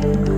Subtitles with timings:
[0.00, 0.37] Bye.